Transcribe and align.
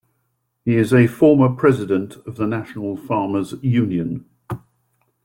He 0.65 0.77
is 0.77 0.95
a 0.95 1.05
former 1.05 1.49
president 1.49 2.15
of 2.25 2.37
the 2.37 2.47
National 2.47 2.97
Farmers 2.97 3.53
Union. 3.61 4.25